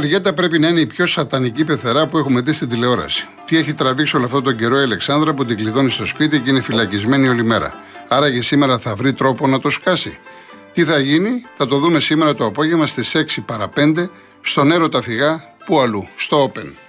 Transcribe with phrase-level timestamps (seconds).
[0.00, 3.28] Τελικά η Μαριέτα πρέπει να είναι η πιο σατανική πεθερά που έχουμε δει στην τηλεόραση.
[3.46, 6.50] Τι έχει τραβήξει όλο αυτόν τον καιρό η Αλεξάνδρα που την κλειδώνει στο σπίτι και
[6.50, 7.74] είναι φυλακισμένη όλη μέρα.
[8.08, 10.18] Άρα και σήμερα θα βρει τρόπο να το σκάσει.
[10.72, 14.08] Τι θα γίνει, θα το δούμε σήμερα το απόγευμα στις 6 παρα 5
[14.40, 16.85] στον Έρωτα Φυγά, που αλλού, στο Open.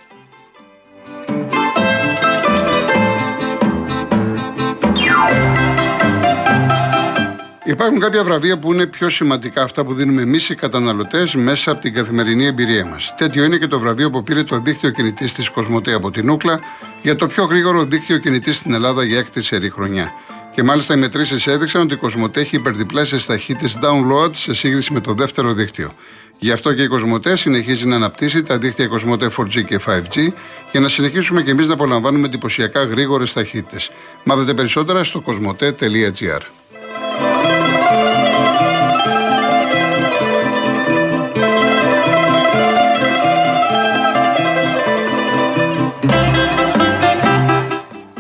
[7.68, 11.82] Υπάρχουν κάποια βραβεία που είναι πιο σημαντικά αυτά που δίνουμε εμείς οι καταναλωτές μέσα από
[11.82, 13.16] την καθημερινή εμπειρία μας.
[13.18, 16.60] Τέτοιο είναι και το βραβείο που πήρε το δίκτυο κινητής της Κοσμοτέ από την Ούκλα
[17.02, 20.12] για το πιο γρήγορο δίκτυο κινητής στην Ελλάδα για έκτη σερή χρονιά.
[20.54, 25.00] Και μάλιστα οι μετρήσεις έδειξαν ότι η Κοσμοτέ έχει υπερδιπλάσιε ταχύτητε download σε σύγκριση με
[25.00, 25.94] το δεύτερο δίκτυο.
[26.40, 30.28] Γι' αυτό και η Κοσμοτέ συνεχίζει να αναπτύσσει τα δίκτυα Κοσμοτέ 4G και 5G
[30.72, 33.80] για να συνεχίσουμε και εμείς να απολαμβάνουμε εντυπωσιακά γρήγορες ταχύτητε.
[34.24, 36.57] Μάθετε περισσότερα στο κοσμοτέ.gr.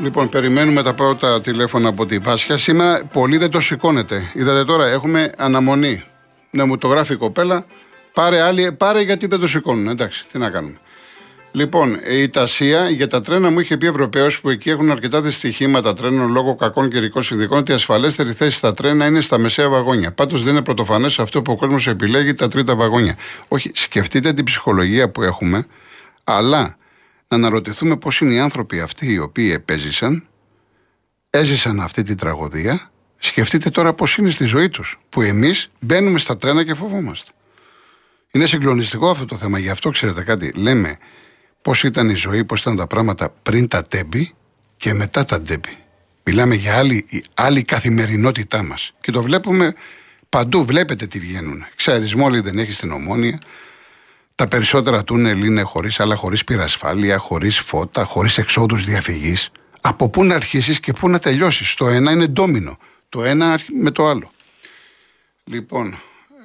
[0.08, 2.58] Λοιπόν, περιμένουμε τα πρώτα τηλέφωνα από την Πάσχα.
[2.58, 4.31] Σήμερα πολύ δεν το σηκώνεται.
[4.33, 6.03] Είδατε τώρα, έχουμε αναμονή.
[6.50, 7.66] Ναι, μου το γράφει η κοπέλα.
[8.13, 9.88] Πάρε, άλλη, πάρε γιατί δεν το σηκώνουν.
[9.88, 10.78] Εντάξει, τι να κάνουμε.
[11.52, 15.94] Λοιπόν, η Τασία για τα τρένα μου είχε πει Ευρωπαίος που εκεί έχουν αρκετά δυστυχήματα
[15.94, 20.11] τρένων λόγω κακών καιρικών συνδικών ότι η ασφαλέστερη θέση στα τρένα είναι στα μεσαία βαγόνια.
[20.11, 23.16] Πάντως δεν είναι πρωτοφανές αυτό που ο κόσμος επιλέγει τα τρίτα βαγόνια.
[23.47, 25.66] Όχι, σκεφτείτε την ψυχολογία που έχουμε,
[26.23, 26.78] αλλά
[27.28, 30.28] να αναρωτηθούμε πώς είναι οι άνθρωποι αυτοί οι οποίοι επέζησαν,
[31.30, 32.92] έζησαν αυτή την τραγωδία.
[33.17, 37.31] Σκεφτείτε τώρα πώς είναι στη ζωή τους, που εμείς μπαίνουμε στα τρένα και φοβόμαστε.
[38.31, 39.59] Είναι συγκλονιστικό αυτό το θέμα.
[39.59, 40.52] Γι' αυτό ξέρετε κάτι.
[40.56, 40.97] Λέμε
[41.61, 44.34] πώς ήταν η ζωή, πώς ήταν τα πράγματα πριν τα τέμπη
[44.78, 45.78] και μετά τα τέμπη.
[46.23, 48.94] Μιλάμε για άλλη, άλλη καθημερινότητά μας.
[49.02, 49.73] Και το βλέπουμε
[50.29, 50.66] παντού.
[50.66, 51.66] Βλέπετε τι βγαίνουν.
[51.72, 53.40] Εξαρισμό όλοι δεν έχεις στην ομόνια.
[54.38, 59.50] Τα περισσότερα τούνελ είναι χωρίς άλλα, χωρίς πυρασφάλεια, χωρίς φώτα, χωρίς εξόδους διαφυγής.
[59.81, 62.78] Από πού να αρχίσεις και πού να τελειώσεις; Το ένα είναι ντόμινο.
[63.09, 64.31] Το ένα με το άλλο.
[65.44, 66.00] Λοιπόν,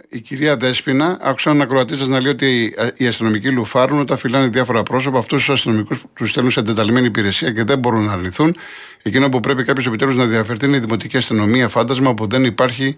[0.09, 4.49] η κυρία Δέσπινα, άκουσα έναν ακροατή σας να λέει ότι οι αστυνομικοί λουφάρουν όταν φυλάνε
[4.49, 5.19] διάφορα πρόσωπα.
[5.19, 8.57] Αυτούς τους αστυνομικούς τους στέλνουν σε εντεταλμένη υπηρεσία και δεν μπορούν να αρνηθούν.
[9.03, 12.97] Εκείνο που πρέπει κάποιος επιτέλους να διαφερθεί είναι η δημοτική αστυνομία, φάντασμα που δεν υπάρχει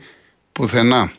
[0.53, 1.13] πουθενά.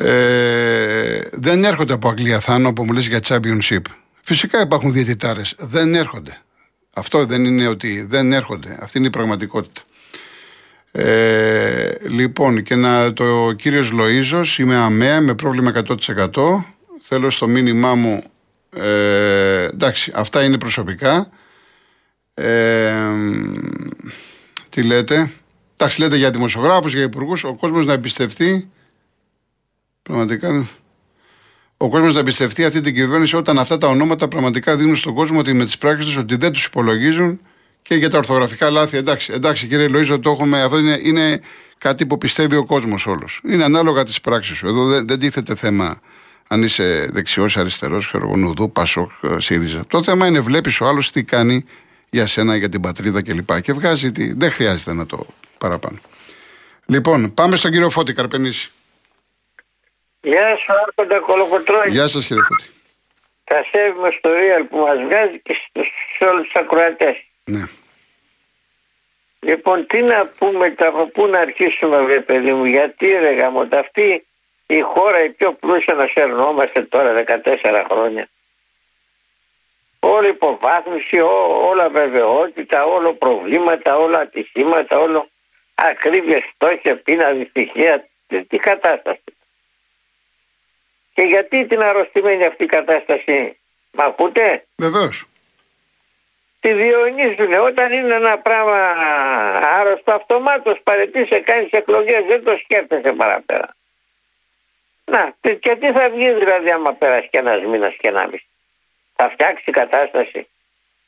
[0.00, 3.80] Ε, δεν έρχονται από Αγγλία Θάνο που μου λες για championship.
[4.22, 5.54] Φυσικά υπάρχουν διαιτητάρες.
[5.58, 6.36] Δεν έρχονται.
[6.92, 8.78] Αυτό δεν είναι ότι δεν έρχονται.
[8.80, 9.80] Αυτή είναι η πραγματικότητα.
[10.92, 16.64] Ε, λοιπόν, και να το κύριος Λοίζο, είμαι αμαία με πρόβλημα 100%.
[17.02, 18.22] Θέλω στο μήνυμά μου.
[18.76, 21.28] Ε, εντάξει, αυτά είναι προσωπικά.
[22.34, 22.92] Ε,
[24.68, 25.30] τι λέτε;
[25.76, 27.44] Εντάξει, λέτε για δημοσιογράφους, για υπουργούς.
[27.44, 28.70] Ο κόσμος να εμπιστευτεί
[30.08, 30.68] Πραγματικά.
[31.76, 35.38] Ο κόσμος να εμπιστευτεί αυτή την κυβέρνηση όταν αυτά τα ονόματα πραγματικά δίνουν στον κόσμο
[35.38, 37.40] ότι με τις πράξεις τους ότι δεν τους υπολογίζουν
[37.82, 38.96] και για τα ορθογραφικά λάθη.
[38.96, 40.62] Εντάξει, εντάξει κύριε Λοίζο, το έχουμε.
[40.62, 41.40] Αυτό είναι, είναι
[41.78, 43.40] κάτι που πιστεύει ο κόσμος όλος.
[43.48, 44.66] Είναι ανάλογα τις πράξεις σου.
[44.66, 46.00] Εδώ δεν, δεν τίθεται θέμα
[46.48, 49.84] αν είσαι δεξιός, αριστερός, χερογονουδού, πασόκ, ΣΥΡΙΖΑ.
[49.88, 51.64] Το θέμα είναι βλέπεις ο άλλος τι κάνει
[52.10, 53.60] για σένα, για την πατρίδα κλπ.
[53.60, 54.32] Και βγάζει τι.
[54.32, 55.26] Δεν χρειάζεται να το
[55.58, 55.98] παραπάνω.
[56.86, 58.70] Λοιπόν, πάμε στον κύριο Φώτη Καρπενήση.
[60.20, 61.90] Γεια σου, Άρχοντα Κολοκοτρώνη.
[61.90, 62.70] Γεια σας, κύριε Φώτη.
[63.44, 65.56] Τα σέβουμε στο Real που μας βγάζει και
[66.18, 67.16] σε όλους τους ακροατές.
[67.44, 67.64] Ναι.
[69.40, 74.26] Λοιπόν, τι να πούμε, από πού να αρχίσουμε, βρε παιδί μου, γιατί ρε γαμώ, αυτή
[74.66, 78.28] η χώρα η πιο πλούσια να σερνόμαστε τώρα 14 χρόνια.
[80.00, 85.28] Όλη υποβάθμιση, ό, όλα βεβαιότητα, όλο προβλήματα, όλα ατυχήματα, όλο
[85.74, 88.08] ακρίβεια, στόχια, πείνα, δυστυχία.
[88.26, 89.22] Τι, τι κατάσταση.
[91.18, 93.58] Και γιατί την αρρωστημένη αυτή κατάσταση,
[93.90, 95.26] Μ' ακούτε; Βεβαίως.
[96.60, 97.52] Τη διονύζουν.
[97.52, 98.94] Όταν είναι ένα πράγμα
[99.78, 103.76] άρρωστο, αυτομάτως παρετήσει, κάνεις εκλογές, δεν το σκέφτεσαι παραπέρα.
[105.04, 108.48] Να, και τι θα βγει δηλαδή άμα πέρασε και ένας μήνας και ένα μισή;
[109.16, 110.48] Θα φτιάξει η κατάσταση.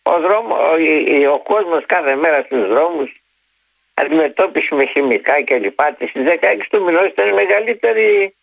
[0.03, 3.23] Ο, δρόμο, ο, ο κόσμος κάθε μέρα στους δρόμους
[3.95, 5.81] αντιμετώπιση με χημικά κλπ.
[6.09, 8.35] Στις 16 του μηνός ήταν η μεγαλύτερη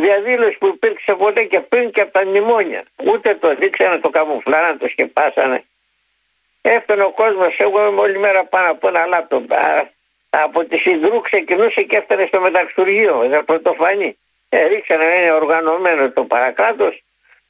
[0.00, 2.82] διαδήλωση που υπήρξε ποτέ και πριν και από τα μνημόνια.
[3.04, 5.64] Ούτε το δείξανε, το καμουφλάραν, το σκεπάσανε.
[6.62, 9.50] Έφτανε ο κόσμος, εγώ είμαι όλη μέρα πάνω από ένα λάπτοπ.
[10.30, 14.18] Από τη Συνδρού ξεκινούσε και έφτανε στο μεταξουργείο, ήταν πρωτοφανή.
[14.48, 16.92] Ε, ρίξανε, είναι οργανωμένο το παρακάτω,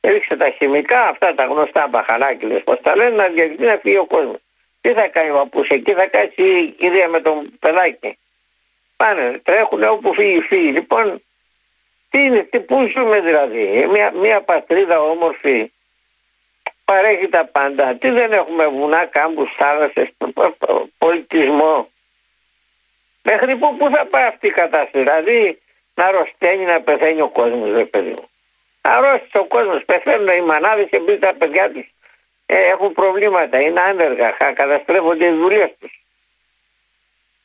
[0.01, 4.07] ρίξε τα χημικά, αυτά τα γνωστά μπαχαλάκια, πώς τα λένε, να διαλυθεί να φύγει ο
[4.07, 4.39] κόσμος.
[4.81, 8.19] Τι θα κάνει ο παππού, εκεί θα κάτσει η κυρία με τον παιδάκι.
[8.97, 10.69] Πάνε, τρέχουν όπου φύγει, φύγει.
[10.69, 11.23] Λοιπόν,
[12.11, 15.73] Τι είναι, τι πού ζούμε δηλαδή; Μια, μια πατρίδα όμορφη
[16.85, 17.95] παρέχει τα πάντα.
[17.95, 20.09] Τι δεν έχουμε βουνά, κάμπους, θάλασσες,
[20.99, 21.91] πολιτισμό.
[23.23, 25.61] Μέχρι πού, πού θα πάει αυτή η κατάσταση; Δηλαδή
[25.95, 28.29] να αρρωσταίνει, να πεθαίνει ο κόσμος, ρε παιδί μου.
[28.81, 31.87] Αρρώστησε ο κόσμος, πεθαίνουν οι μανάδες επειδή τα παιδιά τους
[32.47, 36.03] ε, έχουν προβλήματα, είναι άνεργα, καταστρέφονται οι δουλειές τους.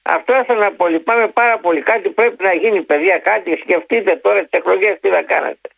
[0.04, 0.88] Αυτό ήθελα να πω.
[0.88, 1.82] Λυπάμαι πάρα πολύ.
[1.82, 3.18] Κάτι πρέπει να γίνει, παιδιά.
[3.18, 5.70] Κάτι σκεφτείτε τώρα τις εκλογές τι θα κάνετε.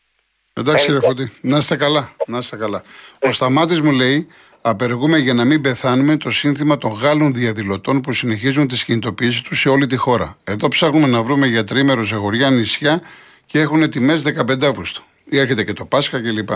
[0.53, 1.31] Εντάξει, κύριε Φωτή.
[1.41, 2.09] Να είστε καλά.
[2.25, 2.83] Να είστε καλά.
[3.19, 4.27] Ο Σταμάτης μου λέει:
[4.61, 9.59] Απεργούμε για να μην πεθάνουμε το σύνθημα των Γάλλων διαδηλωτών που συνεχίζουν τις κινητοποιήσεις τους
[9.59, 10.37] σε όλη τη χώρα.
[10.43, 13.01] Εδώ ψάχνουμε να βρούμε για τρίμερο σε χωριά νησιά
[13.45, 15.01] και έχουν τιμές 15 Αύγουστο.
[15.29, 16.49] Ή έρχεται και το Πάσχα κλπ.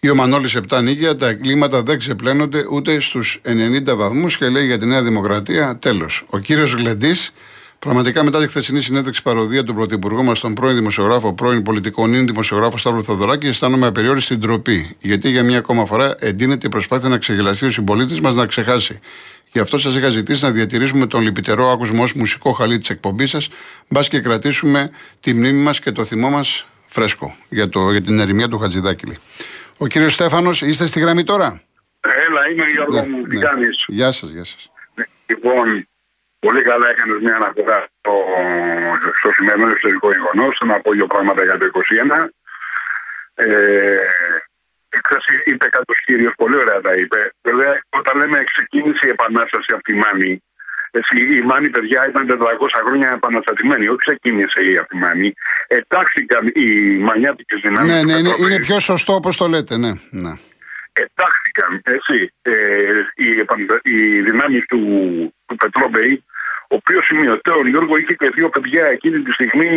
[0.00, 4.66] Ή ο Μανώλη 7 νίκια, τα εγκλήματα δεν ξεπλένονται ούτε στους 90 βαθμούς και λέει
[4.66, 6.24] για τη Νέα Δημοκρατία τέλος.
[6.30, 7.32] Ο κύριος Γλεντής,
[7.78, 12.26] πραγματικά μετά τη χθεσινή συνέντευξη παροδία του Πρωθυπουργού μας, τον πρώην δημοσιογράφο, πρώην πολιτικό νυν
[12.26, 14.96] δημοσιογράφος Σταύρο Θοδωράκη, αισθάνομαι απεριόριστη ντροπή.
[15.00, 18.98] Γιατί για μια ακόμα φορά εντείνεται η προσπάθεια να ξεγελαστεί ο συμπολίτης μας να ξεχάσει.
[19.52, 23.30] Γι' αυτό σας είχα ζητήσει να διατηρήσουμε τον λυπητερό άκουσμο ως μουσικό χαλί της εκπομπής
[23.30, 23.48] σας,
[23.88, 24.90] μπας και κρατήσουμε
[25.20, 29.16] τη μνήμη μας και το θυμό μας φρέσκο για, το, για την ερημία του Χατζηδάκηλη.
[29.78, 31.62] Ο κύριος Στέφανος, είστε στη γραμμή τώρα;
[32.00, 33.44] Έλα, είμαι Γιώργο ναι, μου, τι ναι.
[33.44, 34.72] κάνεις; Γεια σας, γεια σας.
[34.94, 35.88] Ναι, λοιπόν,
[36.38, 38.12] πολύ καλά έκανες μια αναφορά στο,
[39.18, 40.60] στο σημερινό ιστορικό γεγονός.
[40.64, 42.28] Να πω δύο πράγματα για το 2021.
[43.34, 43.96] Ε,
[45.44, 47.32] είπε κάποιος κύριος, πολύ ωραία τα είπε.
[47.42, 50.47] Βέβαια, όταν λέμε ξεκίνησε η επανάσταση από τη Μάνη, έτσι,
[51.38, 53.88] η Μάνη, παιδιά, ήταν 400 χρόνια επαναστατημένη.
[53.88, 55.32] Όχι ξεκίνησε η Αθημάνη.
[55.66, 56.68] Ετάχθηκαν οι
[56.98, 57.92] μανιάτικες δυνάμεις.
[57.92, 59.92] Ναι, ναι, είναι, είναι πιο σωστό όπως το λέτε, ναι.
[60.10, 60.32] ναι.
[60.92, 62.52] Ετάχθηκαν, έτσι, ε,
[63.14, 63.26] οι,
[63.82, 64.80] οι δυνάμεις του,
[65.46, 66.24] του Πετρόμπεϊ,
[66.70, 69.68] ο οποίος σημειωτέο Γιώργο είχε και δύο παιδιά εκείνη τη στιγμή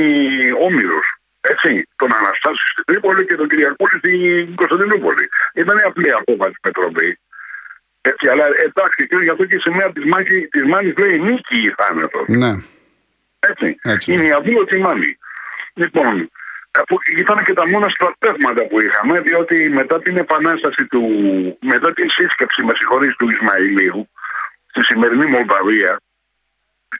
[0.59, 1.05] όμοιρος.
[1.41, 5.29] Έτσι, τον Αναστάση στην Τρίπολη και τον Κυριακούλη στην Κωνσταντινούπολη.
[5.53, 7.19] Ήταν απλή απόφαση Πετρόμπεϊ.
[8.01, 11.57] Έτσι, αλλά εντάξει, και γι' αυτό και η σημαία της μάχη της Μάνης λέει νίκη
[11.57, 12.25] ή θάνατο.
[12.27, 12.51] Ναι.
[13.39, 13.77] Έτσι.
[13.81, 14.13] Έτσι.
[14.13, 15.17] Είναι η αδίωτη Μάνη.
[15.73, 16.31] Λοιπόν,
[16.71, 21.01] αφού ήταν και τα μόνα στρατεύματα που είχαμε, διότι μετά την επανάσταση του,
[21.61, 24.09] μετά την σύσκεψη, με συγχωρείς, του Ισμαηλίου,
[24.69, 26.01] στη σημερινή Μολδαβία,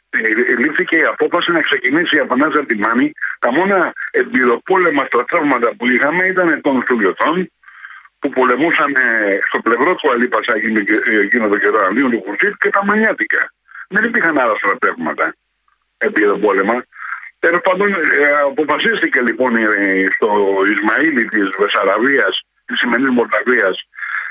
[0.09, 3.11] ε, λήφθηκε η απόφαση να ξεκινήσει η επανάσταση από τη Μάνη.
[3.39, 7.51] Τα μόνα εμπειροπόλεμα στρατεύματα που είχαμε ήταν των Στουλιωτών,
[8.21, 8.95] που πολεμούσαν
[9.47, 10.67] στο πλευρό του Αλή Πασάκη
[11.25, 13.53] εκείνο το καιρό αντίον του Κουρσίτ και τα Μανιάτικα.
[13.89, 15.35] Δεν υπήρχαν άλλα στρατεύματα
[15.97, 16.85] επί το πόλεμα.
[17.39, 19.51] Τέλος πάντων, ε, αποφασίστηκε λοιπόν
[20.15, 20.27] στο
[20.73, 22.27] Ισμαήλι της Βεσαραβία,
[22.65, 23.87] της σημερινής Μολδαβίας,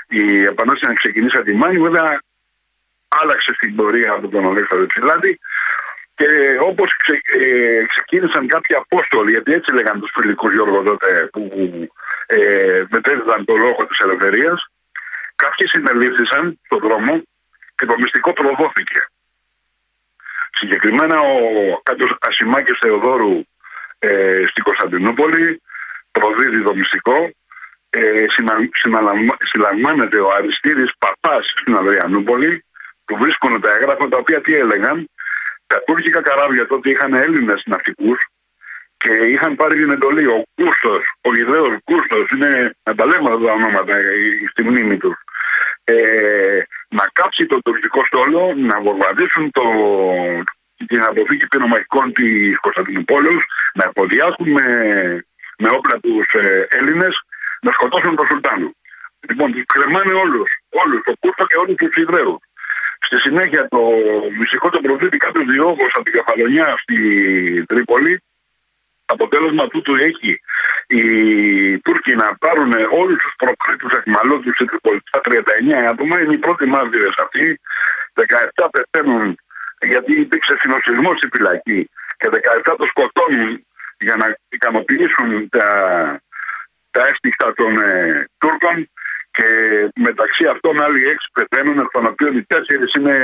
[0.07, 1.79] η επανάσταση να ξεκινήσει από τη Μάνη.
[1.79, 2.21] Βέβαια,
[3.07, 5.39] άλλαξε στην πορεία από τον Αλέξανδρο Ψηλάτη.
[6.15, 6.27] Και
[6.59, 11.41] όπως ξε, ε, ξεκίνησαν κάποιοι απόστολοι, γιατί έτσι λέγανε τους φιλικούς Γιώργο τότε, που
[12.31, 14.67] ε, μετέδιδαν το λόγο της ελευθερίας,
[15.35, 17.23] κάποιοι συνελήφθησαν στον δρόμο
[17.75, 19.05] και το μυστικό προδόθηκε.
[20.51, 21.35] Συγκεκριμένα ο
[21.83, 23.43] κάποιο Ασημάκης Θεοδόρου
[23.99, 25.61] ε, στην Κωνσταντινούπολη
[26.11, 27.31] προδίδει το μυστικό.
[27.89, 28.25] Ε,
[29.43, 32.65] συλλαμβάνεται ο Αριστίδης Παπάς στην Αδριανούπολη
[33.05, 35.09] του βρίσκουν τα έγγραφα τα οποία τι έλεγαν
[35.67, 38.27] τα τουρκικά καράβια τότε είχαν Έλληνες ναυτικούς
[39.01, 40.25] και είχαν πάρει την εντολή.
[40.25, 43.95] Ο Κούστο, ο ιδέο Κούστο, είναι να τα λέμε αυτά τα ονόματα
[44.49, 45.15] στη μνήμη τους.
[45.83, 49.63] Ε, να κάψει το τουρκικό στόλο, να βομβαρδίσουν το,
[50.87, 53.43] την αποθήκη πυρομαχικών της Κωνσταντινούπολης,
[53.73, 54.65] να υποδιάσουν με,
[55.57, 57.21] με όπλα τους ε, Έλληνες,
[57.61, 58.75] να σκοτώσουν τον Σουλτάνο.
[59.29, 62.39] Λοιπόν, τους κρεμάνε όλους, όλους, το Κούστο και όλους τους Ιδραίου.
[62.99, 63.81] Στη συνέχεια το
[64.37, 66.97] μυστικό το προδίδει κάποιος διόγο από την Κεφαλονιά στη
[67.65, 68.21] Τρίπολη
[69.11, 70.41] αποτέλεσμα τούτου έχει
[70.87, 71.03] οι
[71.79, 76.19] Τούρκοι να πάρουν όλους τους προκρίτους εχμαλώτους σε τριπολιτικά 39 άτομα.
[76.19, 77.59] Είναι οι πρώτοι μάρτυρες αυτοί.
[78.13, 79.37] 17 πεθαίνουν
[79.81, 82.29] γιατί υπήρξε συνοσυσμό στη φυλακή και
[82.65, 83.65] 17 το σκοτώνουν
[83.99, 85.67] για να ικανοποιήσουν τα,
[86.91, 88.89] τα έστιχτα των ε, Τούρκων
[89.31, 89.45] και
[89.95, 93.15] μεταξύ αυτών άλλοι έξι πεθαίνουν, εκ των οποίων οι τέσσερις είναι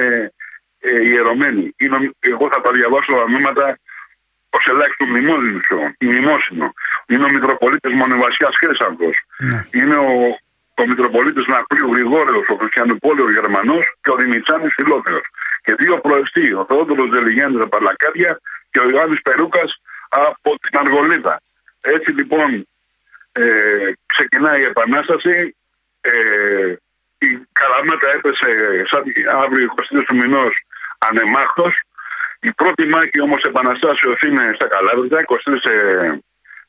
[0.80, 1.74] ε, ιερωμένοι.
[1.78, 3.78] Είναι, εγώ θα τα διαβάσω τα ονόματα
[4.58, 5.06] ω ελάχιστο
[6.00, 6.74] μνημόσυνο.
[7.08, 9.10] Είναι ο Μητροπολίτης Μονεβασιάς Χρήσανθο.
[9.38, 9.60] Ναι.
[9.72, 10.40] Είναι ο,
[10.82, 15.22] ο Μητροπολίτης Ναπλίου Γρηγόρεο, ο Χριστιανουπόλεο Γερμανός και ο Δημητσάνης Φιλόθεο.
[15.64, 18.40] Και δύο προεστοί, ο Θεόδωρος Δελιγιάννης από Παλακάρια
[18.72, 21.42] και ο Ιωάννης Περούκας από την Αργολίδα.
[21.82, 22.68] Έτσι λοιπόν
[23.32, 23.44] ε,
[24.06, 25.56] ξεκινάει η Επανάσταση.
[26.02, 26.76] Ε,
[27.18, 28.50] η Καραμάτα έπεσε
[28.86, 29.04] σαν
[29.44, 30.66] αύριο 20 του μηνός
[30.98, 31.82] ανεμάχτος
[32.40, 36.20] η πρώτη μάχη όμως επαναστάσεως είναι στα Καλάβρητα, 23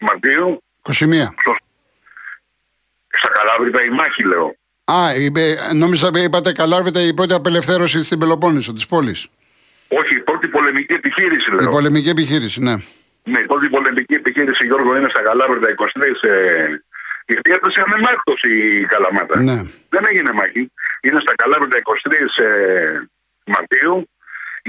[0.01, 0.63] Μαρτίου.
[0.83, 0.93] 21.
[1.41, 1.57] Στο...
[3.09, 4.57] Στα Καλάβρητα η μάχη, λέω.
[4.85, 9.29] Α, είπε, νόμιζα είπατε Καλάβρητα η πρώτη απελευθέρωση στην Πελοπόννησο της πόλης.
[9.89, 11.63] Όχι, η πρώτη πολεμική επιχείρηση, λέω.
[11.63, 12.75] Η πολεμική επιχείρηση, ναι.
[13.23, 16.29] Ναι, η πρώτη πολεμική επιχείρηση, Γιώργο, είναι στα Καλάβρητα 23.
[16.29, 16.67] Ε,
[17.27, 19.41] γιατί έπεσε ανεμάκτο η Καλαμάτα.
[19.41, 19.63] Ναι.
[19.89, 20.73] Δεν έγινε μάχη.
[21.01, 21.79] Είναι στα Καλάβρητα
[22.39, 23.01] 23 ε,
[23.45, 24.09] Μαρτίου.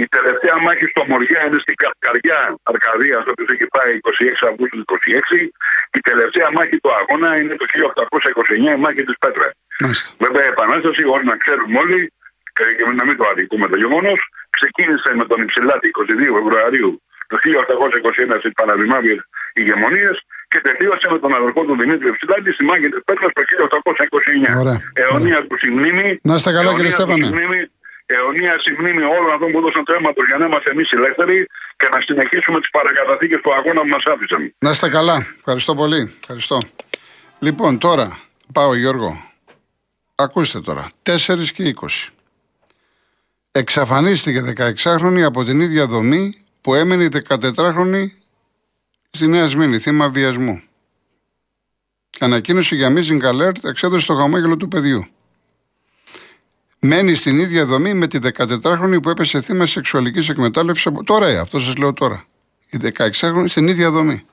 [0.03, 1.75] Η τελευταία μάχη στο Μοριά είναι στην
[2.05, 2.37] καρδιά
[2.71, 5.49] Αρκαδία, οποίο έχει πάει 26 Αυγούστου του 26.
[5.97, 7.65] Η τελευταία μάχη του αγώνα είναι το
[8.71, 9.47] 1829, η μάχη της Πέτρα.
[9.83, 10.09] Μάλιστα.
[10.25, 11.99] Βέβαια, η Επανάσταση, όσο να ξέρουμε όλοι,
[12.55, 12.63] και
[12.99, 14.19] να μην το αδικούμε το γεγονός,
[14.57, 16.91] ξεκίνησε με τον Υψηλάτη 22 Φεβρουαρίου
[17.29, 19.15] του 1821 στις Παναδημάβιε
[19.53, 20.15] ηγεμονίες
[20.51, 23.41] και τελείωσε με τον αδερφό του Δημήτρη Υψηλάτη στη μάχη της Πέτρα το
[24.55, 24.59] 1829.
[24.63, 24.77] Ωραία.
[24.93, 26.19] Αιωνία του συμνήμη.
[26.23, 27.69] Να είστε καλά, κύριε αιωνία του Στέφανε.
[28.09, 31.47] Συμμνήμη, αιωνία συμμνήμη όλων αυτών που έδωσαν το αίμα τους για να είμαστε εμείς ελεύθεροι
[31.77, 34.53] και να συνεχίσουμε τις παρακαταθήκες του αγώνας που μας άφησαν.
[34.59, 35.27] Να είστε καλά.
[35.37, 36.13] Ευχαριστώ πολύ.
[36.19, 36.61] Ευχαριστώ.
[37.39, 38.19] Λοιπόν, τώρα
[38.53, 39.23] πάω Γιώργο.
[40.15, 40.91] Ακούστε τώρα.
[41.03, 42.09] 4 και 20.
[43.51, 48.05] Εξαφανίστηκε 16χρονη από την ίδια δομή που έμενε η 14χρονη
[49.09, 50.61] στη Νέα Σμήνη, θύμα βιασμού.
[52.19, 55.07] Ανακοίνωση για Missing Alert εξέδωσε το χαμόγελο του παιδιού.
[56.79, 60.85] Μένει στην ίδια δομή με τη 14χρονη που έπεσε θύμα σεξουαλικής εκμετάλλευσης.
[60.85, 61.03] Από...
[61.03, 62.25] Τώρα, ε, αυτό σας λέω τώρα.
[62.69, 64.25] Η 16χρονη στην ίδια δομή.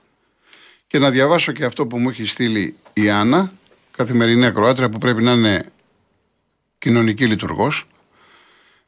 [0.86, 3.52] Και να διαβάσω και αυτό που μου έχει στείλει η Άννα,
[3.96, 5.64] καθημερινή ακροάτρια που πρέπει να είναι
[6.78, 7.86] κοινωνική λειτουργός.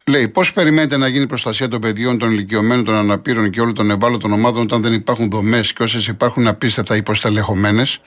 [0.06, 3.74] Λέει, πώς περιμένετε να γίνει η προστασία των παιδιών, των ηλικιωμένων, των αναπήρων και όλων
[3.74, 8.00] των ευάλωτων ομάδων όταν δεν υπάρχουν δομές και όσες υπάρχουν απίστευτα υποστελεχωμένες;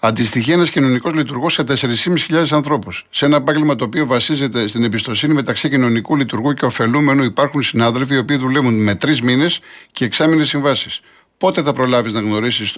[0.00, 3.06] Αντιστοιχεί ένας κοινωνικός λειτουργός σε 4.500 ανθρώπους.
[3.10, 8.14] Σε ένα επάγγελμα το οποίο βασίζεται στην εμπιστοσύνη μεταξύ κοινωνικού λειτουργού και ωφελούμενου, υπάρχουν συνάδελφοι
[8.14, 9.60] οι οποίοι δουλεύουν με τρεις μήνες
[9.92, 11.00] και εξάμεινες συμβάσεις.
[11.38, 12.76] Πότε θα προλάβεις να γνωρίσεις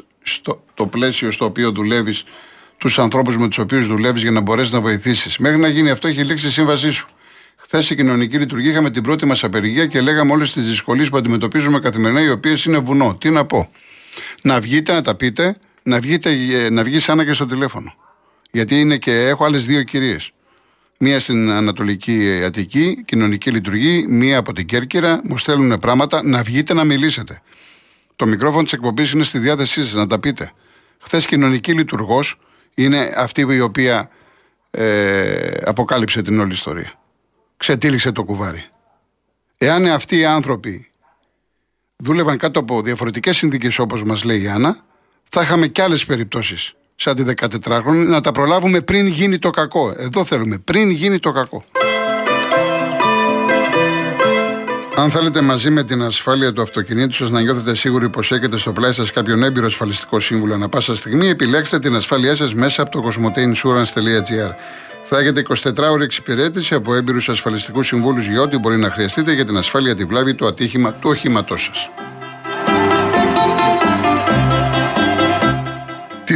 [0.74, 2.24] το πλαίσιο στο οποίο δουλεύεις
[2.78, 6.08] τους ανθρώπους με τους οποίους δουλεύεις για να μπορέσεις να βοηθήσεις; Μέχρι να γίνει αυτό,
[6.08, 7.08] έχει λήξει η σύμβασή σου.
[7.56, 11.16] Χθες η κοινωνική λειτουργία είχαμε την πρώτη μας απεργία και λέγαμε όλες τις δυσκολίες που
[11.16, 13.14] αντιμετωπίζουμε καθημερινά, οι οποίες είναι βουνό.
[13.14, 13.70] Τι να πω.
[14.42, 15.56] Να βγείτε, να τα πείτε,
[15.88, 16.30] να, βγείτε,
[16.70, 17.94] να βγεις σαν και στο τηλέφωνο.
[18.50, 20.32] Γιατί είναι και έχω άλλες δύο κυρίες.
[20.98, 26.22] Μία στην Ανατολική Αττική, κοινωνική λειτουργή, μία από την Κέρκυρα, μου στέλνουν πράγματα.
[26.22, 27.42] Να βγείτε να μιλήσετε.
[28.16, 30.52] Το μικρόφωνο της εκπομπής είναι στη διάθεσή σας, να τα πείτε.
[30.98, 32.38] Χθες κοινωνική λειτουργός
[32.74, 34.10] είναι αυτή η οποία
[34.70, 36.92] ε, αποκάλυψε την όλη ιστορία.
[37.56, 38.64] Ξετύλιξε το κουβάρι.
[39.58, 40.90] Εάν αυτοί οι άνθρωποι
[41.96, 44.86] δούλευαν κάτω από διαφορετικές συνθήκες όπως μας λέει η Άννα,
[45.28, 49.94] θα είχαμε και άλλες περιπτώσεις σαν τη 14χρονη να τα προλάβουμε πριν γίνει το κακό.
[49.96, 51.64] Εδώ θέλουμε, πριν γίνει το κακό.
[54.96, 58.72] Αν θέλετε μαζί με την ασφάλεια του αυτοκινήτου σας να νιώθετε σίγουροι πως έχετε στο
[58.72, 62.90] πλάι σας κάποιον έμπειρο ασφαλιστικό σύμβουλο ανα πάσα στιγμή, επιλέξτε την ασφάλειά σας μέσα από
[62.90, 64.52] το cosmoteinsurance.gr.
[65.08, 69.44] Θα έχετε 24 ώρε εξυπηρέτηση από έμπειρους ασφαλιστικούς συμβούλους για ό,τι μπορεί να χρειαστείτε για
[69.44, 71.90] την ασφάλεια τη βλάβη του ατύχημα του οχήματός σας.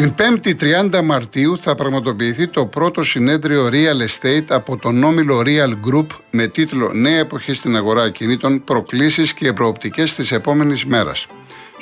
[0.03, 0.55] Την 5η
[0.93, 6.47] 30 Μαρτίου θα πραγματοποιηθεί το πρώτο συνέδριο Real Estate από τον όμιλο Real Group με
[6.47, 11.27] τίτλο Νέα εποχή στην αγορά ακινήτων, προκλήσεις και προοπτικές της επόμενης μέρας.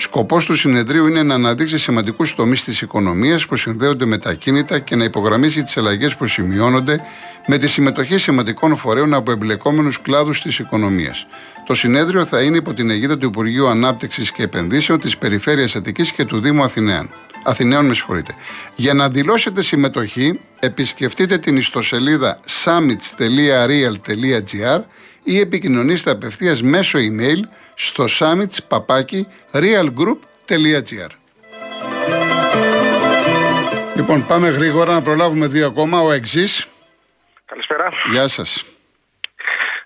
[0.03, 4.79] Σκοπός του συνεδρίου είναι να αναδείξει σημαντικούς τομείς της οικονομίας που συνδέονται με τα ακίνητα
[4.79, 7.01] και να υπογραμμίσει τις αλλαγές που σημειώνονται
[7.47, 11.27] με τη συμμετοχή σημαντικών φορέων από εμπλεκόμενους κλάδους της οικονομίας.
[11.67, 16.13] Το συνέδριο θα είναι υπό την αιγίδα του Υπουργείου Ανάπτυξης και Επενδύσεων της Περιφέρειας Αττικής
[16.13, 17.09] και του Δήμου Αθηναίων.
[17.45, 18.35] Αθηναίων, με συγχωρείτε.
[18.77, 24.81] Για να δηλώσετε συμμετοχή, επισκεφτείτε την ιστοσελίδα summits.real.gr
[25.31, 27.41] ή επικοινωνήστε απευθείας μέσω email
[27.75, 31.11] στο summits.realgroup.gr.
[33.97, 36.01] Λοιπόν, πάμε γρήγορα να προλάβουμε δύο ακόμα.
[36.01, 36.69] Ο εξής.
[37.45, 37.89] Καλησπέρα.
[38.11, 38.65] Γεια σας.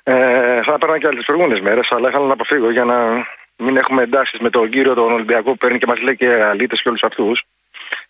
[0.02, 4.02] Ε, θα έπαιρνα και άλλες προηγούμενες μέρες, αλλά ήθελα να αποφύγω για να μην έχουμε
[4.02, 7.02] εντάσεις με τον κύριο τον Ολυμπιακό που παίρνει και μας λέει και αλήτες και όλους
[7.02, 7.44] αυτούς.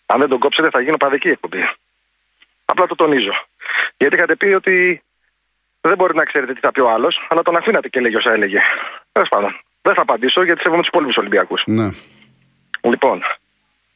[0.05, 1.69] Αν δεν τον κόψετε, θα γίνει παδική εκπομπή.
[2.65, 3.33] Απλά το τονίζω.
[3.97, 5.03] Γιατί είχατε πει ότι
[5.87, 8.31] δεν μπορεί να ξέρετε τι θα πει ο άλλος, αλλά τον αφήνατε και λέγει όσα
[8.31, 8.59] έλεγε.
[9.11, 9.59] Τέλος πάντων.
[9.81, 11.63] Δεν θα απαντήσω γιατί σέβομαι τους υπόλοιπους Ολυμπιακούς.
[11.65, 11.89] Ναι.
[12.81, 13.21] Λοιπόν,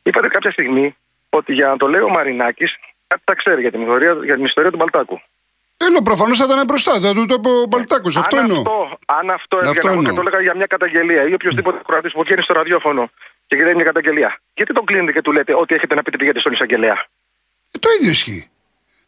[0.03, 0.96] είπατε κάποια στιγμή
[1.29, 2.77] ότι για να το λέει ο Μαρινάκης
[3.08, 5.22] κάτι τα ξέρει για την ιστορία, για την ιστορία του Μπαλτάκου.
[5.77, 8.17] Τέλο, προφανώς θα ήταν μπροστά, θα του το είπε ο Μπαλτάκος.
[8.17, 8.60] Αυτό αν εννοώ.
[8.62, 10.13] Αυτό, αν αυτό Αυτό έβγαινε εγώ και εννοώ.
[10.13, 13.10] το έλεγα για μια καταγγελία ή οποιοδήποτε κροατής που βγαίνει στο ραδιόφωνο
[13.48, 16.17] και δεν είναι μια καταγγελία, γιατί τον κλείνετε και του λέτε ότι έχετε να πείτε
[16.17, 17.03] πηγαίνετε στον εισαγγελέα;
[17.72, 18.50] Ε, το ίδιο ισχύει.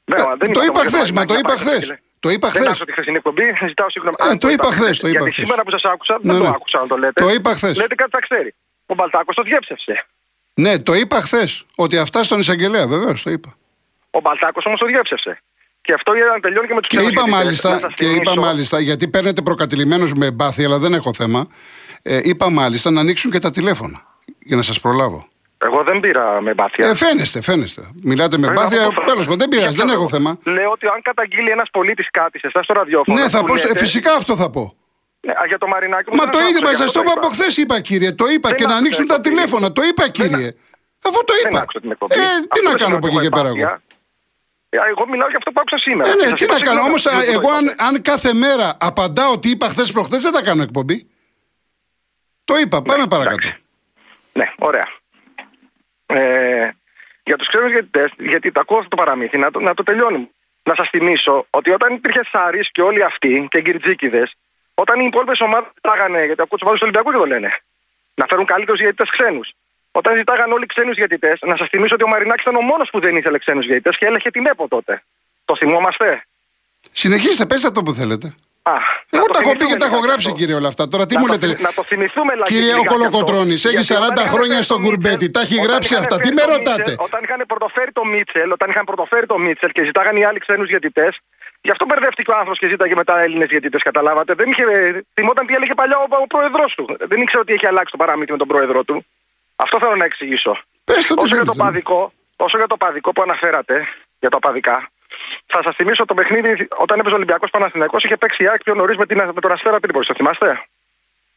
[0.05, 1.95] Ναι, Ε, μα δεν το είπα είπα χθες, ότι μα το να είπα πάρετε χθες.
[2.21, 2.25] Καταγγελία.
[2.25, 2.67] Το είπα Δεν χθες.
[2.67, 4.15] άκουσα τη χθεσινή εκπομπή, ζητάω συγγνώμη.
[4.19, 5.43] Ε, Αν το είπα χθες, χθες, το είπα Γιατί χθες.
[5.45, 6.47] σήμερα που σας άκουσα Ναι, δεν ναι.
[6.47, 7.21] το άκουσα να το λέτε.
[7.21, 7.77] Το είπα χθες.
[7.77, 8.53] Λέτε κάτι τα ξέρει.
[8.85, 10.05] Ο Μπαλτάκος το διέψευσε.
[10.53, 11.65] Ναι, το είπα χθες.
[11.75, 13.55] Ότι αυτά στον εισαγγελέα, βεβαίως το είπα.
[14.11, 15.41] Ο Μπαλτάκος όμως το διέψευσε.
[15.81, 19.07] Και αυτό για να τελειώνει και με τους Και είπα, μάλιστα, και είπα μάλιστα, γιατί
[19.07, 21.47] παίρνετε προκατηλημένους με εμπάθεια, αλλά δεν έχω θέμα.
[22.01, 24.05] Ε, είπα μάλιστα να ανοίξουν και τα τηλέφωνα.
[24.39, 25.27] Για να σας προλάβω.
[25.65, 26.87] Εγώ δεν πήρα με μπάθια.
[26.87, 27.81] Ε, φαίνεστε, φαίνεστε.
[28.03, 28.83] Μιλάτε με Πρέπει να μπάθια.
[28.87, 30.09] πω το- Τέλος πάντων, δεν πειράζει, δεν Ποιο έχω λόγο.
[30.09, 30.37] θέμα.
[30.43, 33.19] Λέω ότι αν καταγγείλει ένας πολίτης κάτι σε εσάς στο ραδιόφωνο.
[33.19, 33.55] Ναι, θα του πω.
[33.57, 34.75] στο- λέτε- Φυσικά αυτό θα πω.
[35.21, 36.09] Ναι, α, για το Μαρινάκι.
[36.09, 37.27] μου Μα δεν το άκουσα, ίδιο, μα γι' σας αυτό το είπα είπα.
[37.27, 38.11] από χθες, είπα κύριε.
[38.11, 39.29] Το είπα Δεν και να άκουσα ανοίξουν τα εκπομπή.
[39.35, 39.71] τηλέφωνα.
[39.71, 40.49] Το είπα κύριε.
[41.07, 41.61] Αφού το Δεν είπα.
[41.61, 42.13] άκουσα την εκπομπή.
[42.13, 43.83] Ε, τι Αυτό να δεν κάνω από εκεί σημαίνει και πέρα ότι εγώ; έχω εμπάθεια.
[44.69, 46.09] Ε, Εγώ μιλάω για αυτό που άκουσα σήμερα.
[46.09, 47.83] Ε, Και ναι, σας τι είπα να κάνω; συγγνώμη Όμως, που το εγώ αν, είπατε.
[47.87, 50.97] αν κάθε μέρα απαντάω ότι είπα χθες προχθές, δεν θα κάνω εκπομπή.
[52.49, 52.77] Το είπα.
[52.81, 53.35] Πάμε παρακάτω.
[53.41, 53.61] εντάξει.
[54.39, 54.87] Ναι, ωραία.
[56.13, 56.69] Ε,
[57.23, 60.29] για τους ξένους διαιτητές, γιατί το ακούω αυτό το παραμύθι, να το, να το τελειώνουμε.
[60.63, 64.31] Να σας θυμίσω ότι όταν υπήρχε Σάρις και όλοι αυτοί και γκριτζίκιδε,
[64.73, 67.51] όταν οι υπόλοιπες ομάδες ζητάγανε, γιατί ακούω τους ομάδες του Ολυμπιακού και το λένε,
[68.13, 69.53] να φέρουν καλύτερους διαιτητές ξένους.
[69.91, 72.99] Όταν ζητάγαν όλοι ξένους διαιτητές, να σας θυμίσω ότι ο Μαρινάκης ήταν ο μόνος που
[72.99, 75.03] δεν ήθελε ξένους διαιτητές και έλεγε την ΕΠΟ τότε.
[75.45, 76.25] Το θυμόμαστε;
[76.91, 78.35] Συνεχίστε, πέστε αυτό που θέλετε.
[78.63, 78.71] Α,
[79.17, 80.39] Εγώ να τα έχω πει θυμηθούμε και τα έχω λιγάκι γράψει, αυτό.
[80.39, 80.83] κύριε, όλα αυτά.
[80.87, 81.47] Τώρα τι Να μου το λέτε.
[81.47, 82.53] θυμ- Να το θυμηθούμε λιγάκι.
[82.53, 82.97] Κύριε ο λιγάκι αυτό.
[82.97, 85.65] Κολοκοτρώνης, έχει Γιατί 40 όταν είχαν χρόνια φέρει στον το Κουρμπέτη, Μίτσελ, τα έχει όταν
[85.67, 86.15] γράψει είχαν αυτά.
[86.15, 89.37] φέρει Τι με το ρωτάτε; Μίτσελ, Όταν είχαν πρωτοφέρει το Μίτσελ, όταν είχαν πρωτοφέρει το
[89.45, 91.13] Μίτσελ και ζητάγαν οι άλλοι ξένους διαιτητές,
[91.65, 94.31] γι' αυτό μπερδεύτηκε ο άνθρωπος και ζήταγε μετά Έλληνες διαιτητές, καταλάβατε.
[94.39, 94.65] Δεν είχε,
[95.17, 96.85] θυμόταν τι έλεγε παλιά ο, ο πρόεδρός του.
[97.11, 99.05] Δεν ήξερε ότι έχει αλλάξει το παραμύθι με τον πρόεδρό του.
[99.55, 100.53] Αυτό θέλω να εξηγήσω.
[100.83, 101.63] Πες το τι Όσο για το θέλετε.
[101.63, 103.75] παδικό, όσο για το παδικό που αναφέρατε,
[104.19, 104.90] για τα παδικά,
[105.45, 108.73] θα σας θυμίσω το παιχνίδι όταν έπαιζε ο Ολυμπιακός Παναθηναϊκός είχε παίξει η ΑΕΚ πιο
[108.73, 110.05] νωρίς με, την- με τον Αστέρα Τρίπολη.
[110.05, 110.63] Το θυμάστε;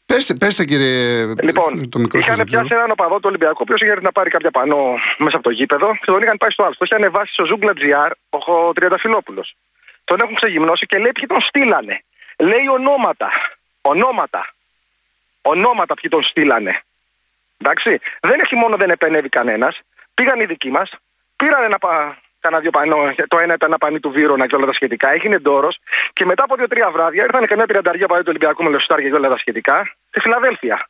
[0.07, 1.25] Πέστε, πέστε κύριε.
[1.43, 2.61] Λοιπόν, το μικρό σας είχαν δεν ξέρω.
[2.63, 5.45] πιάσει έναν οπαδό του Ολυμπιακού, ο οποίος είχε έρθει να πάρει κάποια πανό μέσα από
[5.45, 6.73] το γήπεδο και τον είχαν πάει στο άλλο.
[6.79, 9.57] Το είχε ανεβάσει στο Ζούγκλα GR ο Τριανταφυλόπουλος.
[10.05, 12.03] Τον έχουν ξεγυμνώσει και λέει ποιοι τον στείλανε.
[12.39, 13.29] Λέει ονόματα.
[13.81, 14.47] Ονόματα.
[15.43, 16.83] Ονόματα ποιοι τον στείλανε.
[17.59, 18.01] Εντάξει.
[18.21, 19.81] Δεν έχει μόνο δεν επενεύει κανένας.
[20.15, 20.91] Πήγαν οι δικοί μας,
[21.37, 22.97] πήραν ένα, πα- κάνα δύο πανό.
[23.29, 25.13] Το ένα ήταν ένα πανί του Βύρονα και όλα τα σχετικά.
[25.13, 25.79] Έγινε ντόρος
[26.13, 29.29] και μετά από δύο-τρία βράδια ήρθαν καμιά τριανταριά παδί του Ολυμπιακού με λεφτάρια και όλα
[29.29, 29.77] τα σχετικά
[30.09, 30.89] στη Φιλαδέλφια.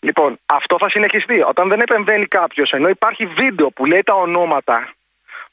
[0.00, 1.42] Λοιπόν, αυτό θα συνεχιστεί.
[1.42, 4.92] Όταν δεν επεμβαίνει κάποιος, ενώ υπάρχει βίντεο που λέει τα ονόματα,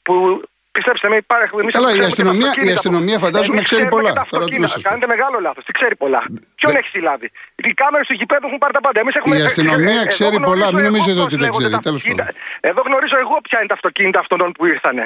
[0.02, 0.42] που
[0.76, 1.50] πιστέψτε με, υπάρχει.
[1.62, 3.94] εμείς Καλά, η ξέρουμε και τα αστυνομία- αυτοκίνητα η αστυνομία που- φαντάζομαι εμείς ξέρει ξέρουμε
[3.96, 4.10] πολλά.
[4.12, 4.72] και τα Τώρα τι να αυτοκίνητα.
[4.74, 4.88] σας πω.
[4.88, 5.62] Κάνετε μεγάλο λάθος.
[5.66, 6.20] Τι ξέρει πολλά.
[6.58, 7.26] Ποιον δε- έχεις συλλάβει;
[7.68, 8.98] Οι κάμερες του γηπέδου έχουν πάρει τα πάντα.
[9.04, 9.36] Εμείς έχουμε...
[9.36, 11.66] Η αστυνομία ε, ε, εδώ ξέρει γνωρίζω πολλά, μην εγώ νομίζετε πώς ότι δεν λέγονται
[11.68, 12.24] ξέρει, τα τέλος αυτοκίνητα.
[12.28, 12.68] πάντων.
[12.70, 15.04] Εδώ γνωρίζω εγώ ποια είναι τα αυτοκίνητα αυτών που ήρθανε.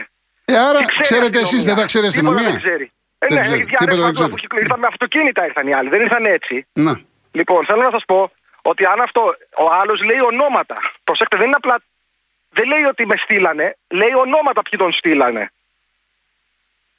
[0.53, 1.69] Ε, άρα Τι ξέρει η ξέρετε εσείς, αστυνομία.
[1.71, 2.87] δεν τα ξέρει η Τίποτα αστυνομία; Δεν ξέρει.
[3.23, 3.57] Ε, Δεν ναι, ξέρει.
[3.59, 4.29] έχει διαρρεύσει Τίποτα δεν παντού, ξέρει.
[4.31, 5.89] αφού κυκλο- Ήρθαν με αυτοκίνητα ήρθαν οι άλλοι.
[5.95, 6.55] Δεν ήρθαν έτσι.
[6.87, 6.93] Να.
[7.39, 8.19] Λοιπόν, θέλω να σας πω
[8.71, 9.21] ότι αν αυτό
[9.65, 10.77] ο άλλος λέει ονόματα.
[11.09, 11.75] Προσέξτε, δεν είναι απλά.
[12.57, 15.53] Δεν λέει ότι με στείλανε, λέει ονόματα ποιοι τον στείλανε.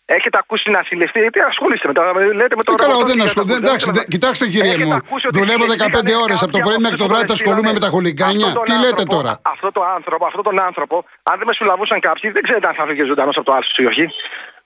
[0.07, 2.01] Έχετε ακούσει να συλληφθεί, γιατί ασχολείστε με τα.
[2.39, 3.53] Λέτε με το Ε, καλά, ρομπότ δεν και τα ασχολούμαι.
[3.53, 4.93] ακούστε, Εντάξει, δεν δε- κοιτάξτε κύριε Έχετε μου.
[4.93, 7.25] ακούσει ότι Δουλεύω συλληφθήκανε 15 ώρες από το κάποιοι πρωί από μέχρι το αυτούς βράδυ.
[7.27, 7.95] που Τα ασχολούμαι με τα στείλανε.
[7.95, 8.45] χολιγκάνια.
[8.47, 10.95] Αυτόν τον Τι λέτε άνθρωπο- τώρα; Αυτό το άνθρωπο, αυτό τον άνθρωπο,
[11.29, 13.85] αν δεν με συλλαβούσαν κάποιοι, δεν ξέρετε αν θα φύγει ζωντανός από το άλλο ή
[13.91, 14.05] όχι.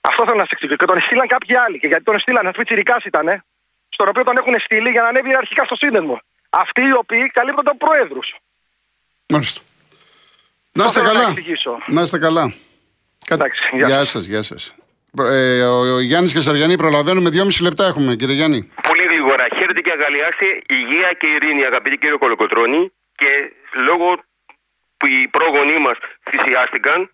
[0.08, 0.78] Αυτό θέλω να σας εξηγήσω.
[0.80, 1.76] Και τον στείλαν κάποιοι άλλοι.
[1.82, 3.26] Και γιατί τον στείλαν, αυτό τσιρικάς ήταν,
[3.94, 6.16] στον οποίο τον έχουν στείλει για να ανέβει αρχικά στο σύνδεσμο.
[6.64, 8.28] Αυτοί οι οποίοι καλύπτονται από προέδρους.
[9.34, 9.60] Μάλιστα.
[10.72, 11.28] Να είστε θέλω να καλά.
[11.30, 11.78] εξηγήσω.
[11.86, 12.54] Να είστε καλά.
[13.26, 14.74] Κα- Εντάξει, γεια Γεια σας, γεια σας.
[15.18, 17.30] Ε, ο, ο Γιάννης και Σαριανή προλαβαίνουμε.
[17.30, 18.70] Δυόμιση λεπτά έχουμε, κύριε Γιάννη.
[18.88, 19.44] Πολύ γρήγορα.
[19.56, 22.92] Χαίρετε και αγαλιάστε υγεία και ειρήνη, αγαπητοί κύριε Κολοκοτρώνη.
[23.16, 23.52] Και
[23.86, 24.08] λόγω
[24.96, 25.96] που οι πρόγονοί μας
[26.30, 27.10] θυσιάστηκαν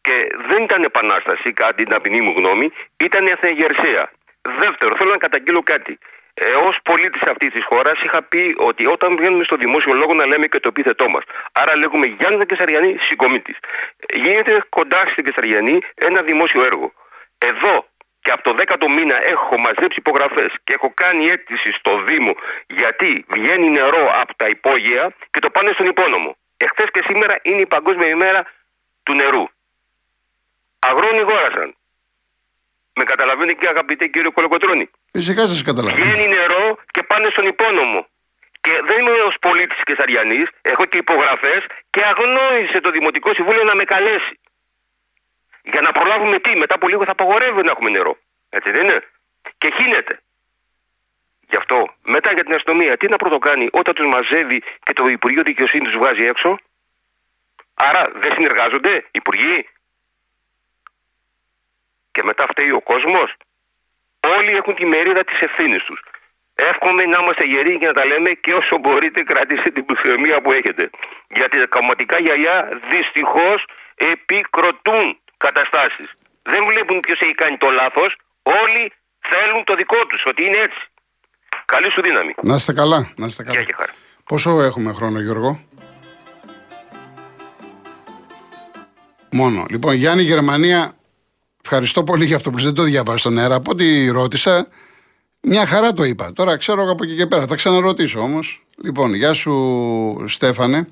[0.00, 2.66] και δεν ήταν επανάσταση, κάτι την ταπεινή μου γνώμη,
[2.96, 4.12] ήταν εθνεγερσία.
[4.60, 5.98] Δεύτερο, θέλω να καταγγείλω κάτι.
[6.38, 10.26] Ε, Ω πολίτης αυτής της χώρας είχα πει ότι όταν βγαίνουμε στο δημόσιο λόγο να
[10.26, 11.22] λέμε και το επίθετό μας.
[11.52, 13.56] Άρα λέγουμε Γιάννη Κεσαριανή, συγκομίτης.
[14.14, 16.92] Γίνεται κοντά στην Κεσαριανή ένα δημόσιο έργο.
[17.38, 17.86] Εδώ
[18.20, 22.34] και από το 10ο μήνα έχω μαζέψει υπογραφές και έχω κάνει αίτηση στο Δήμο
[22.66, 26.36] γιατί βγαίνει νερό από τα υπόγεια και το πάνε στον υπόνομο.
[26.56, 28.46] Εχθές και σήμερα είναι η Παγκόσμια ημέρα
[29.02, 29.44] του νερού.
[30.78, 31.76] Αγρόνι γόρασαν.
[32.98, 36.04] Με καταλαβαίνετε και αγαπητέ κύριο Κολοκοτρώνη; Φυσικά σας καταλαβαίνω.
[36.04, 38.06] Βγαίνει νερό και πάνε στον υπόνομο.
[38.60, 43.74] Και δεν είμαι ως πολίτης Κεσαριανής, έχω και υπογραφές και αγνόησε το Δημοτικό Συμβούλιο να
[43.74, 44.40] με καλέσει.
[45.62, 48.18] Για να προλάβουμε τι, μετά από λίγο θα απαγορεύει να έχουμε νερό.
[48.48, 49.02] Έτσι δεν είναι;
[49.58, 50.20] Και χύνεται.
[51.48, 55.42] Γι' αυτό, μετά για την αστυνομία, τι να πρωτοκάνει όταν τους μαζεύει και το Υπουργείο
[55.42, 56.58] Δικαιοσύνης τους βγάζει έξω;
[57.74, 59.68] Άρα δεν συνεργάζονται οι υπουργοί;
[62.16, 63.28] Και μετά φταίει ο κόσμος.
[64.36, 66.00] Όλοι έχουν τη μερίδα της ευθύνης τους.
[66.54, 70.52] Εύχομαι να είμαστε γεροί και να τα λέμε και όσο μπορείτε κρατήστε την πληθυσμία που
[70.52, 70.90] έχετε.
[71.38, 72.56] Γιατί τα κομματικά γυαλιά
[72.92, 73.58] δυστυχώς
[73.94, 76.08] επικροτούν καταστάσεις.
[76.42, 78.16] Δεν βλέπουν ποιος έχει κάνει το λάθος.
[78.42, 80.82] Όλοι θέλουν το δικό τους, ότι είναι έτσι.
[81.64, 82.34] Καλή σου δύναμη.
[82.42, 83.12] Να είστε καλά.
[83.16, 83.56] Να είστε καλά.
[83.56, 83.92] Γεια και χαρά.
[84.24, 85.60] Πόσο έχουμε χρόνο, Γιώργο;
[89.30, 89.66] Μόνο.
[89.70, 90.95] Λοιπόν, Γιάννη, Γερμανία,
[91.68, 93.54] ευχαριστώ πολύ για αυτό που δεν το διαβάζω στον αέρα.
[93.54, 94.68] Από ό,τι ρώτησα,
[95.40, 96.32] μια χαρά το είπα.
[96.32, 97.46] Τώρα ξέρω από εκεί και πέρα.
[97.46, 98.66] Θα ξαναρωτήσω όμως.
[98.82, 100.88] Λοιπόν, γεια σου Στέφανε.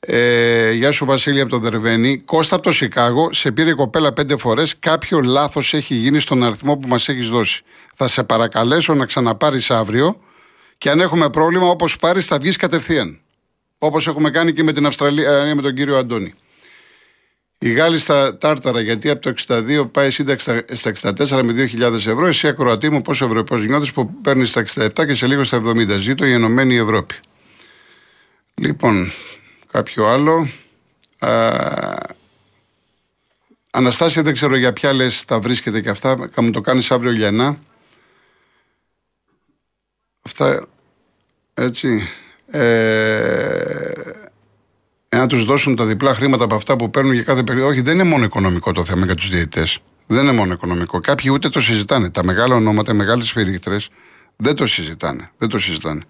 [0.00, 2.18] Ε, γεια σου Βασίλη από το Δερβένη.
[2.18, 4.78] Κώστα από το Σικάγο, σε πήρε η κοπέλα πέντε φορές.
[4.78, 7.62] Κάποιο λάθος έχει γίνει στον αριθμό που μας έχεις δώσει.
[7.94, 10.20] Θα σε παρακαλέσω να ξαναπάρεις αύριο
[10.78, 13.18] και αν έχουμε πρόβλημα, όπως πάρεις, θα βγεις κατευθείαν.
[13.78, 16.34] Όπως έχουμε κάνει και με την Αυστραλία, ε, με τον κύριο Αντώνη.
[17.62, 22.26] Η Γάλλη στα τάρταρα, γιατί από το 62 πάει σύνταξη στα 64 με 2.000 ευρώ.
[22.26, 25.98] Εσύ ακροατή μου, πόσο ευρώ νιώθει που παίρνεις στα 67 και σε λίγο στα 70.
[25.98, 27.14] Ζήτω η Ενωμένη Ευρώπη.
[28.54, 29.12] Λοιπόν,
[29.70, 30.48] κάποιο άλλο.
[31.18, 31.30] Α,
[33.70, 36.30] Αναστάσια, δεν ξέρω για ποια λες τα βρίσκεται και αυτά.
[36.32, 37.58] Θα μου το κάνεις αύριο Λιανά.
[40.22, 40.66] Αυτά
[41.54, 42.08] έτσι.
[42.50, 44.09] Ε,
[45.12, 47.66] εάν τους δώσουν τα διπλά χρήματα από αυτά που παίρνουν για κάθε παιχνίδι.
[47.66, 49.78] Όχι, δεν είναι μόνο οικονομικό το θέμα για τους διαιτητές.
[50.06, 51.00] Δεν είναι μόνο οικονομικό.
[51.00, 52.10] Κάποιοι ούτε το συζητάνε.
[52.10, 53.76] Τα μεγάλα ονόματα, οι μεγάλες φυρίκτρε
[54.36, 55.30] δεν το συζητάνε.
[55.38, 56.02] Δεν το συζητάνε.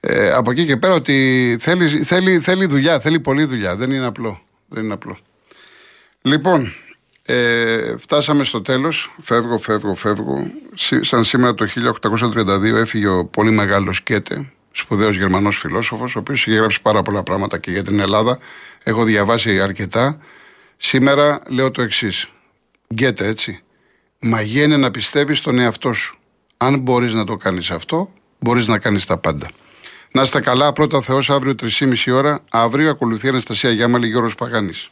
[0.00, 3.76] Ε, από εκεί και πέρα ότι θέλει, θέλει, θέλει δουλειά, θέλει πολλή δουλειά.
[3.76, 4.40] Δεν είναι απλό.
[4.68, 5.18] Δεν είναι απλό.
[6.22, 6.72] Λοιπόν,
[7.22, 10.50] ε, φτάσαμε στο τέλος, φεύγω, φεύγω, φεύγω.
[11.00, 16.56] Σαν σήμερα το 1832 έφυγε ο πολύ μεγάλος Κέτε, σπουδαίος Γερμανός φιλόσοφος, ο οποίος είχε
[16.56, 18.38] γράψει πάρα πολλά πράγματα και για την Ελλάδα.
[18.82, 20.18] Έχω διαβάσει αρκετά.
[20.76, 22.28] Σήμερα λέω το εξής.
[22.94, 23.62] Γκέτε, έτσι.
[24.20, 26.16] Μαγεία είναι να πιστεύεις στον εαυτό σου.
[26.56, 29.50] Αν μπορείς να το κάνεις αυτό, μπορείς να κάνεις τα πάντα.
[30.12, 32.40] Να είστε καλά, πρώτα Θεός αύριο 3,5 ώρα.
[32.50, 34.90] Αύριο ακολουθεί η Αναστασία Γιάμαλη Γιώργος Παγάνης.